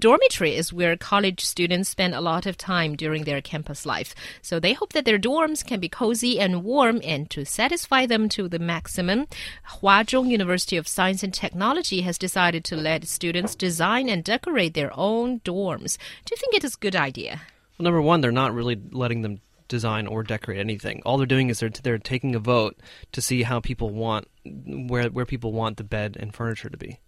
Dormitory 0.00 0.56
is 0.56 0.72
where 0.72 0.96
college 0.96 1.44
students 1.44 1.90
spend 1.90 2.14
a 2.14 2.22
lot 2.22 2.46
of 2.46 2.56
time 2.56 2.96
during 2.96 3.24
their 3.24 3.42
campus 3.42 3.84
life. 3.84 4.14
So 4.40 4.58
they 4.58 4.72
hope 4.72 4.94
that 4.94 5.04
their 5.04 5.18
dorms 5.18 5.62
can 5.64 5.78
be 5.78 5.90
cozy 5.90 6.40
and 6.40 6.64
warm 6.64 7.02
and 7.04 7.28
to 7.30 7.44
satisfy 7.44 8.06
them 8.06 8.30
to 8.30 8.48
the 8.48 8.58
maximum. 8.58 9.26
Huazhong 9.68 10.28
University 10.28 10.78
of 10.78 10.88
Science 10.88 11.22
and 11.22 11.34
Technology 11.34 12.00
has 12.00 12.16
decided 12.16 12.64
to 12.64 12.76
let 12.76 13.06
students 13.06 13.54
design 13.54 14.08
and 14.08 14.24
decorate 14.24 14.72
their 14.72 14.90
own 14.98 15.40
dorms. 15.40 15.98
Do 16.24 16.32
you 16.32 16.38
think 16.38 16.54
it 16.54 16.64
is 16.64 16.76
a 16.76 16.78
good 16.78 16.96
idea? 16.96 17.42
Well, 17.78 17.84
number 17.84 18.00
one, 18.00 18.22
they're 18.22 18.32
not 18.32 18.54
really 18.54 18.80
letting 18.92 19.20
them 19.20 19.40
design 19.68 20.06
or 20.06 20.22
decorate 20.22 20.58
anything. 20.58 21.02
All 21.04 21.18
they're 21.18 21.26
doing 21.26 21.50
is 21.50 21.60
they're 21.60 21.68
they're 21.68 21.98
taking 21.98 22.34
a 22.34 22.38
vote 22.38 22.76
to 23.12 23.20
see 23.20 23.42
how 23.42 23.60
people 23.60 23.90
want 23.90 24.28
where 24.44 25.08
where 25.10 25.26
people 25.26 25.52
want 25.52 25.76
the 25.76 25.84
bed 25.84 26.16
and 26.18 26.34
furniture 26.34 26.70
to 26.70 26.78
be. 26.78 27.00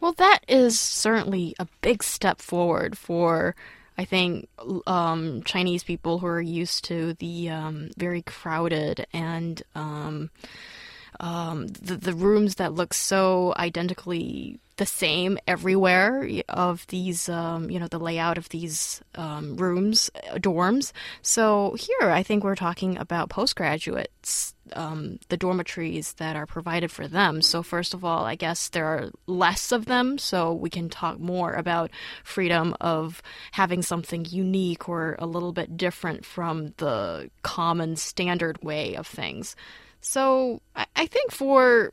Well, 0.00 0.12
that 0.12 0.40
is 0.48 0.78
certainly 0.78 1.54
a 1.58 1.66
big 1.80 2.02
step 2.02 2.40
forward 2.40 2.96
for 2.96 3.54
I 3.98 4.04
think 4.04 4.48
um, 4.86 5.42
Chinese 5.42 5.82
people 5.82 6.20
who 6.20 6.26
are 6.28 6.40
used 6.40 6.84
to 6.84 7.14
the 7.14 7.50
um, 7.50 7.90
very 7.96 8.22
crowded 8.22 9.06
and 9.12 9.60
um, 9.74 10.30
um 11.20 11.66
the 11.66 11.96
the 11.96 12.14
rooms 12.14 12.56
that 12.56 12.74
look 12.74 12.94
so 12.94 13.52
identically 13.56 14.60
the 14.78 14.86
same 14.86 15.38
everywhere 15.46 16.26
of 16.48 16.86
these, 16.86 17.28
um, 17.28 17.68
you 17.68 17.78
know, 17.78 17.88
the 17.88 17.98
layout 17.98 18.38
of 18.38 18.48
these 18.48 19.02
um, 19.16 19.56
rooms, 19.56 20.10
uh, 20.14 20.36
dorms. 20.36 20.92
So 21.20 21.76
here, 21.78 22.10
I 22.10 22.22
think 22.22 22.42
we're 22.42 22.54
talking 22.54 22.96
about 22.96 23.28
postgraduates, 23.28 24.54
um, 24.74 25.18
the 25.28 25.36
dormitories 25.36 26.14
that 26.14 26.36
are 26.36 26.46
provided 26.46 26.90
for 26.90 27.08
them. 27.08 27.42
So 27.42 27.62
first 27.62 27.92
of 27.92 28.04
all, 28.04 28.24
I 28.24 28.36
guess 28.36 28.68
there 28.68 28.86
are 28.86 29.10
less 29.26 29.72
of 29.72 29.86
them, 29.86 30.16
so 30.16 30.52
we 30.52 30.70
can 30.70 30.88
talk 30.88 31.18
more 31.18 31.52
about 31.54 31.90
freedom 32.22 32.74
of 32.80 33.20
having 33.52 33.82
something 33.82 34.26
unique 34.30 34.88
or 34.88 35.16
a 35.18 35.26
little 35.26 35.52
bit 35.52 35.76
different 35.76 36.24
from 36.24 36.72
the 36.76 37.30
common 37.42 37.96
standard 37.96 38.62
way 38.62 38.94
of 38.94 39.06
things. 39.06 39.56
So 40.00 40.62
I, 40.76 40.86
I 40.94 41.06
think 41.06 41.32
for 41.32 41.92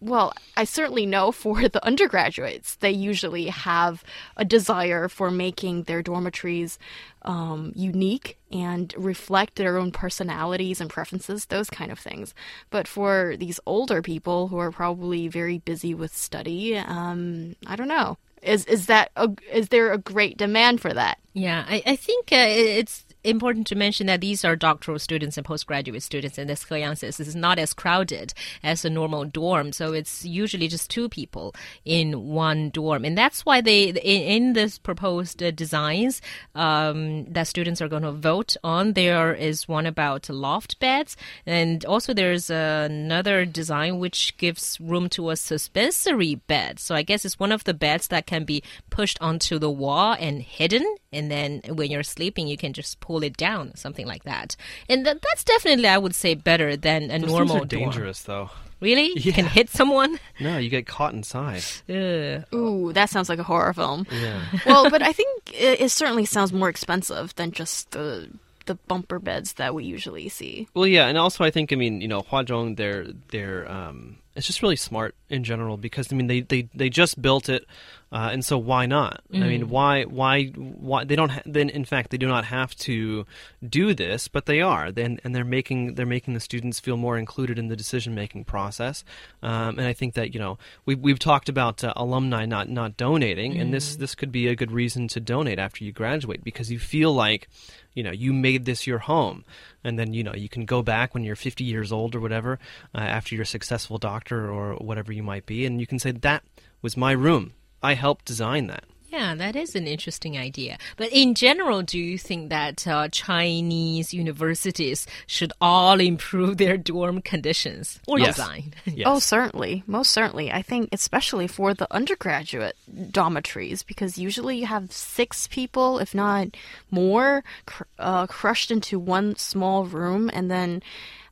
well, 0.00 0.32
I 0.56 0.64
certainly 0.64 1.06
know 1.06 1.32
for 1.32 1.68
the 1.68 1.84
undergraduates, 1.84 2.76
they 2.76 2.90
usually 2.90 3.46
have 3.46 4.04
a 4.36 4.44
desire 4.44 5.08
for 5.08 5.30
making 5.30 5.84
their 5.84 6.02
dormitories 6.02 6.78
um, 7.22 7.72
unique 7.74 8.38
and 8.52 8.94
reflect 8.96 9.56
their 9.56 9.76
own 9.76 9.90
personalities 9.90 10.80
and 10.80 10.88
preferences, 10.88 11.46
those 11.46 11.68
kind 11.68 11.90
of 11.90 11.98
things. 11.98 12.34
But 12.70 12.86
for 12.86 13.34
these 13.36 13.58
older 13.66 14.00
people 14.00 14.48
who 14.48 14.58
are 14.58 14.70
probably 14.70 15.26
very 15.28 15.58
busy 15.58 15.94
with 15.94 16.16
study, 16.16 16.76
um, 16.78 17.56
I 17.66 17.76
don't 17.76 17.88
know. 17.88 18.18
Is 18.40 18.64
is 18.66 18.86
that 18.86 19.10
a, 19.16 19.30
is 19.52 19.68
there 19.70 19.92
a 19.92 19.98
great 19.98 20.36
demand 20.36 20.80
for 20.80 20.94
that? 20.94 21.18
Yeah, 21.32 21.64
I, 21.68 21.82
I 21.84 21.96
think 21.96 22.30
uh, 22.30 22.36
it's 22.36 23.04
important 23.24 23.66
to 23.68 23.74
mention 23.74 24.06
that 24.06 24.20
these 24.20 24.44
are 24.44 24.56
doctoral 24.56 24.98
students 24.98 25.36
and 25.36 25.44
postgraduate 25.44 26.02
students, 26.02 26.38
and 26.38 26.50
as 26.50 26.62
He 26.62 26.82
says, 26.94 27.16
this 27.16 27.28
is 27.28 27.36
not 27.36 27.58
as 27.58 27.74
crowded 27.74 28.32
as 28.62 28.84
a 28.84 28.90
normal 28.90 29.24
dorm. 29.24 29.72
So 29.72 29.92
it's 29.92 30.24
usually 30.24 30.68
just 30.68 30.90
two 30.90 31.08
people 31.08 31.54
in 31.84 32.28
one 32.28 32.70
dorm, 32.70 33.04
and 33.04 33.16
that's 33.16 33.44
why 33.44 33.60
they 33.60 33.90
in, 33.90 34.52
this 34.52 34.78
proposed 34.78 35.38
designs 35.56 36.20
um, 36.54 37.24
that 37.32 37.46
students 37.46 37.82
are 37.82 37.88
going 37.88 38.02
to 38.02 38.12
vote 38.12 38.56
on. 38.62 38.92
There 38.92 39.34
is 39.34 39.68
one 39.68 39.86
about 39.86 40.28
loft 40.28 40.78
beds, 40.78 41.16
and 41.46 41.84
also 41.84 42.14
there's 42.14 42.50
another 42.50 43.44
design 43.44 43.98
which 43.98 44.36
gives 44.36 44.80
room 44.80 45.08
to 45.10 45.30
a 45.30 45.36
suspensory 45.36 46.36
bed. 46.36 46.78
So 46.78 46.94
I 46.94 47.02
guess 47.02 47.24
it's 47.24 47.38
one 47.38 47.52
of 47.52 47.64
the 47.64 47.74
beds 47.74 48.08
that 48.08 48.26
can 48.26 48.44
be 48.44 48.62
pushed 48.90 49.18
onto 49.20 49.58
the 49.58 49.70
wall 49.70 50.16
and 50.18 50.42
hidden, 50.42 50.96
and 51.12 51.30
then 51.30 51.62
when 51.68 51.90
you're 51.90 52.02
sleeping, 52.02 52.48
you 52.48 52.56
can 52.56 52.72
just 52.72 53.00
pull 53.08 53.22
it 53.22 53.38
down, 53.38 53.74
something 53.74 54.06
like 54.06 54.24
that. 54.24 54.54
And 54.86 55.02
th- 55.06 55.16
that's 55.22 55.42
definitely, 55.42 55.88
I 55.88 55.96
would 55.96 56.14
say, 56.14 56.34
better 56.34 56.76
than 56.76 57.10
a 57.10 57.18
Those 57.18 57.30
normal 57.30 57.60
things 57.60 57.72
are 57.72 57.76
dangerous, 57.78 58.22
though. 58.22 58.50
Really? 58.80 59.08
Yeah. 59.14 59.22
You 59.24 59.32
can 59.32 59.46
hit 59.46 59.70
someone? 59.70 60.20
No, 60.40 60.58
you 60.58 60.68
get 60.68 60.86
caught 60.86 61.14
inside. 61.14 61.64
Ugh. 61.88 62.44
Ooh, 62.54 62.92
that 62.92 63.08
sounds 63.10 63.28
like 63.28 63.40
a 63.40 63.42
horror 63.42 63.72
film. 63.72 64.06
Yeah. 64.12 64.40
well, 64.66 64.88
but 64.90 65.02
I 65.02 65.12
think 65.12 65.30
it, 65.52 65.80
it 65.80 65.90
certainly 65.90 66.26
sounds 66.26 66.52
more 66.52 66.68
expensive 66.68 67.34
than 67.36 67.50
just 67.50 67.90
the 67.92 68.28
the 68.66 68.76
bumper 68.86 69.18
beds 69.18 69.54
that 69.54 69.74
we 69.74 69.82
usually 69.84 70.28
see. 70.28 70.68
Well, 70.74 70.86
yeah, 70.86 71.06
and 71.08 71.16
also 71.16 71.42
I 71.42 71.50
think 71.50 71.72
I 71.72 71.76
mean 71.76 72.00
you 72.02 72.06
know 72.06 72.20
Huazhong 72.20 72.76
they're 72.76 73.06
they're 73.32 73.64
um, 73.68 74.18
it's 74.34 74.46
just 74.46 74.62
really 74.62 74.76
smart 74.76 75.14
in 75.28 75.42
general 75.44 75.76
because 75.76 76.12
I 76.12 76.16
mean 76.16 76.26
they 76.26 76.40
they, 76.40 76.68
they 76.74 76.88
just 76.88 77.20
built 77.20 77.48
it, 77.48 77.66
uh, 78.12 78.30
and 78.32 78.44
so 78.44 78.56
why 78.56 78.86
not? 78.86 79.22
I 79.34 79.48
mean 79.48 79.68
why 79.68 80.04
why 80.04 80.46
why 80.46 81.04
they 81.04 81.16
don't 81.16 81.30
ha- 81.30 81.42
then 81.44 81.68
in 81.68 81.84
fact 81.84 82.10
they 82.10 82.18
do 82.18 82.28
not 82.28 82.44
have 82.44 82.74
to 82.76 83.26
do 83.68 83.94
this, 83.94 84.28
but 84.28 84.46
they 84.46 84.60
are. 84.60 84.92
Then 84.92 85.18
and 85.24 85.34
they're 85.34 85.44
making 85.44 85.94
they're 85.94 86.06
making 86.06 86.34
the 86.34 86.40
students 86.40 86.78
feel 86.78 86.96
more 86.96 87.18
included 87.18 87.58
in 87.58 87.68
the 87.68 87.76
decision 87.76 88.14
making 88.14 88.44
process, 88.44 89.04
um, 89.42 89.78
and 89.78 89.86
I 89.86 89.92
think 89.92 90.14
that 90.14 90.32
you 90.34 90.40
know 90.40 90.58
we 90.86 90.94
we've 90.94 91.18
talked 91.18 91.48
about 91.48 91.82
uh, 91.82 91.92
alumni 91.96 92.46
not 92.46 92.68
not 92.68 92.96
donating, 92.96 93.58
and 93.58 93.74
this 93.74 93.96
this 93.96 94.14
could 94.14 94.30
be 94.30 94.46
a 94.46 94.54
good 94.54 94.70
reason 94.70 95.08
to 95.08 95.20
donate 95.20 95.58
after 95.58 95.84
you 95.84 95.92
graduate 95.92 96.44
because 96.44 96.70
you 96.70 96.78
feel 96.78 97.12
like 97.12 97.48
you 97.94 98.02
know 98.02 98.12
you 98.12 98.32
made 98.32 98.64
this 98.64 98.86
your 98.86 98.98
home 98.98 99.44
and 99.88 99.98
then 99.98 100.12
you 100.12 100.22
know 100.22 100.34
you 100.34 100.48
can 100.48 100.64
go 100.64 100.82
back 100.82 101.14
when 101.14 101.24
you're 101.24 101.36
50 101.36 101.64
years 101.64 101.90
old 101.90 102.14
or 102.14 102.20
whatever 102.20 102.58
uh, 102.94 102.98
after 102.98 103.34
you're 103.34 103.42
a 103.42 103.46
successful 103.46 103.98
doctor 103.98 104.50
or 104.50 104.74
whatever 104.74 105.12
you 105.12 105.22
might 105.22 105.46
be 105.46 105.66
and 105.66 105.80
you 105.80 105.86
can 105.86 105.98
say 105.98 106.12
that 106.12 106.44
was 106.82 106.96
my 106.96 107.12
room. 107.12 107.54
I 107.82 107.94
helped 107.94 108.24
design 108.24 108.66
that 108.68 108.84
Yeah, 109.10 109.34
that 109.36 109.56
is 109.56 109.74
an 109.74 109.86
interesting 109.86 110.36
idea. 110.36 110.76
But 110.98 111.08
in 111.12 111.34
general, 111.34 111.80
do 111.82 111.98
you 111.98 112.18
think 112.18 112.50
that 112.50 112.86
uh, 112.86 113.08
Chinese 113.08 114.12
universities 114.12 115.06
should 115.26 115.50
all 115.62 115.98
improve 115.98 116.58
their 116.58 116.76
dorm 116.76 117.22
conditions 117.22 118.00
or 118.06 118.18
Yes. 118.18 118.36
design? 118.36 118.74
yes 118.84 119.04
Oh, 119.06 119.18
certainly. 119.18 119.82
Most 119.86 120.10
certainly. 120.10 120.52
I 120.52 120.60
think 120.60 120.90
especially 120.92 121.46
for 121.46 121.72
the 121.72 121.86
undergraduate 121.92 122.76
dormitories 123.10 123.82
because 123.82 124.18
usually 124.18 124.58
you 124.58 124.66
have 124.66 124.92
six 124.92 125.46
people, 125.48 125.98
if 125.98 126.14
not 126.14 126.48
more, 126.90 127.42
cr- 127.64 127.84
uh, 127.98 128.26
crushed 128.26 128.70
into 128.70 128.98
one 128.98 129.36
small 129.36 129.86
room. 129.86 130.28
And 130.34 130.50
then 130.50 130.82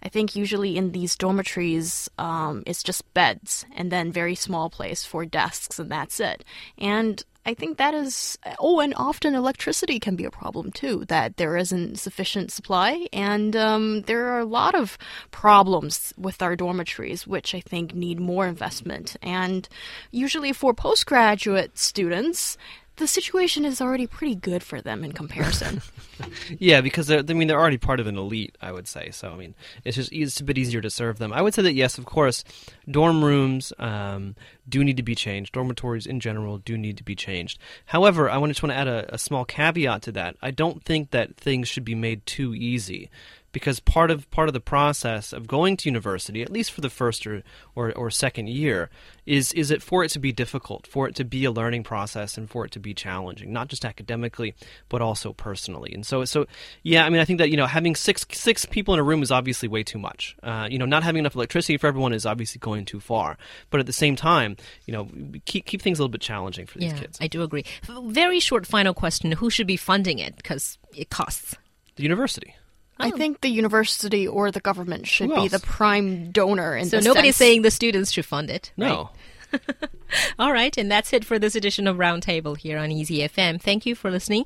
I 0.02 0.08
think 0.08 0.34
usually 0.34 0.78
in 0.78 0.92
these 0.92 1.14
dormitories, 1.14 2.08
um, 2.18 2.62
it's 2.66 2.82
just 2.82 3.02
beds 3.12 3.66
and 3.76 3.92
then 3.92 4.12
very 4.12 4.34
small 4.34 4.70
place 4.70 5.04
for 5.04 5.26
desks, 5.26 5.78
and 5.78 5.90
that's 5.90 6.20
it. 6.20 6.42
And 6.78 7.22
I 7.46 7.54
think 7.54 7.78
that 7.78 7.94
is, 7.94 8.36
oh, 8.58 8.80
and 8.80 8.92
often 8.96 9.36
electricity 9.36 10.00
can 10.00 10.16
be 10.16 10.24
a 10.24 10.30
problem 10.32 10.72
too, 10.72 11.04
that 11.06 11.36
there 11.36 11.56
isn't 11.56 12.00
sufficient 12.00 12.50
supply. 12.50 13.06
And 13.12 13.54
um, 13.54 14.02
there 14.02 14.26
are 14.32 14.40
a 14.40 14.44
lot 14.44 14.74
of 14.74 14.98
problems 15.30 16.12
with 16.18 16.42
our 16.42 16.56
dormitories, 16.56 17.24
which 17.24 17.54
I 17.54 17.60
think 17.60 17.94
need 17.94 18.18
more 18.18 18.48
investment. 18.48 19.16
And 19.22 19.68
usually 20.10 20.52
for 20.52 20.74
postgraduate 20.74 21.78
students, 21.78 22.58
the 22.96 23.06
situation 23.06 23.64
is 23.64 23.80
already 23.80 24.06
pretty 24.06 24.34
good 24.34 24.62
for 24.62 24.80
them 24.80 25.04
in 25.04 25.12
comparison. 25.12 25.82
yeah 26.58 26.80
because 26.80 27.06
they're, 27.06 27.22
i 27.28 27.32
mean 27.34 27.46
they're 27.46 27.60
already 27.60 27.76
part 27.76 28.00
of 28.00 28.06
an 28.06 28.16
elite 28.16 28.56
i 28.60 28.72
would 28.72 28.88
say. 28.88 29.10
So 29.10 29.30
i 29.30 29.36
mean 29.36 29.54
it's 29.84 29.96
just 29.96 30.12
it's 30.12 30.40
a 30.40 30.44
bit 30.44 30.58
easier 30.58 30.80
to 30.80 30.90
serve 30.90 31.18
them. 31.18 31.32
I 31.32 31.42
would 31.42 31.54
say 31.54 31.62
that 31.62 31.74
yes 31.74 31.98
of 31.98 32.04
course 32.04 32.44
dorm 32.90 33.24
rooms 33.24 33.72
um, 33.78 34.34
do 34.68 34.82
need 34.82 34.96
to 34.96 35.02
be 35.02 35.14
changed. 35.14 35.52
Dormitories 35.52 36.06
in 36.06 36.20
general 36.20 36.58
do 36.58 36.76
need 36.76 36.96
to 36.96 37.04
be 37.04 37.14
changed. 37.14 37.58
However 37.86 38.30
i 38.30 38.46
just 38.46 38.62
want 38.62 38.72
to 38.72 38.78
add 38.78 38.88
a, 38.88 39.14
a 39.14 39.18
small 39.18 39.44
caveat 39.44 40.02
to 40.02 40.12
that. 40.12 40.36
I 40.42 40.50
don't 40.50 40.82
think 40.82 41.10
that 41.10 41.36
things 41.36 41.68
should 41.68 41.84
be 41.84 41.94
made 41.94 42.24
too 42.26 42.54
easy 42.54 43.10
because 43.56 43.80
part 43.80 44.10
of 44.10 44.30
part 44.30 44.50
of 44.50 44.52
the 44.52 44.60
process 44.60 45.32
of 45.32 45.46
going 45.46 45.78
to 45.78 45.88
university, 45.88 46.42
at 46.42 46.52
least 46.52 46.70
for 46.70 46.82
the 46.82 46.90
first 46.90 47.26
or, 47.26 47.42
or, 47.74 47.90
or 47.94 48.10
second 48.10 48.50
year, 48.50 48.90
is 49.24 49.50
is 49.54 49.70
it 49.70 49.80
for 49.80 50.04
it 50.04 50.10
to 50.10 50.18
be 50.18 50.30
difficult, 50.30 50.86
for 50.86 51.08
it 51.08 51.14
to 51.14 51.24
be 51.24 51.42
a 51.46 51.50
learning 51.50 51.82
process, 51.82 52.36
and 52.36 52.50
for 52.50 52.66
it 52.66 52.70
to 52.72 52.78
be 52.78 52.92
challenging, 52.92 53.54
not 53.54 53.68
just 53.68 53.86
academically, 53.86 54.54
but 54.90 55.00
also 55.00 55.32
personally. 55.32 55.90
And 55.94 56.04
so 56.04 56.26
so 56.26 56.44
yeah, 56.82 57.06
I 57.06 57.08
mean, 57.08 57.18
I 57.18 57.24
think 57.24 57.38
that 57.38 57.48
you 57.48 57.56
know 57.56 57.64
having 57.64 57.94
six 57.94 58.26
six 58.30 58.66
people 58.66 58.92
in 58.92 59.00
a 59.00 59.02
room 59.02 59.22
is 59.22 59.30
obviously 59.30 59.68
way 59.68 59.82
too 59.82 59.98
much. 59.98 60.36
Uh, 60.42 60.68
you 60.70 60.78
know, 60.78 60.84
not 60.84 61.02
having 61.02 61.20
enough 61.20 61.34
electricity 61.34 61.78
for 61.78 61.86
everyone 61.86 62.12
is 62.12 62.26
obviously 62.26 62.58
going 62.58 62.84
too 62.84 63.00
far. 63.00 63.38
But 63.70 63.80
at 63.80 63.86
the 63.86 63.94
same 63.94 64.16
time, 64.16 64.58
you 64.84 64.92
know, 64.92 65.08
keep 65.46 65.64
keep 65.64 65.80
things 65.80 65.98
a 65.98 66.02
little 66.02 66.12
bit 66.12 66.20
challenging 66.20 66.66
for 66.66 66.78
these 66.78 66.92
yeah, 66.92 66.98
kids. 66.98 67.16
I 67.22 67.26
do 67.26 67.42
agree. 67.42 67.64
Very 67.88 68.38
short 68.38 68.66
final 68.66 68.92
question 68.92 69.32
Who 69.32 69.48
should 69.48 69.66
be 69.66 69.78
funding 69.78 70.18
it? 70.18 70.36
Because 70.36 70.76
it 70.94 71.08
costs. 71.08 71.54
The 71.96 72.02
university. 72.02 72.54
I 72.98 73.10
oh. 73.10 73.16
think 73.16 73.40
the 73.40 73.48
university 73.48 74.26
or 74.26 74.50
the 74.50 74.60
government 74.60 75.06
should 75.06 75.34
be 75.34 75.48
the 75.48 75.58
prime 75.58 76.30
donor 76.30 76.76
in 76.76 76.88
this. 76.88 77.04
So 77.04 77.10
nobody's 77.10 77.36
sense. 77.36 77.48
saying 77.48 77.62
the 77.62 77.70
students 77.70 78.10
should 78.10 78.24
fund 78.24 78.50
it. 78.50 78.72
No. 78.76 79.10
right? 79.52 79.62
All 80.38 80.52
right, 80.52 80.76
and 80.76 80.90
that's 80.90 81.12
it 81.12 81.24
for 81.24 81.38
this 81.38 81.54
edition 81.54 81.86
of 81.86 81.96
Roundtable 81.96 82.56
here 82.56 82.78
on 82.78 82.92
Easy 82.92 83.18
FM. 83.18 83.60
Thank 83.60 83.86
you 83.86 83.94
for 83.94 84.10
listening. 84.10 84.44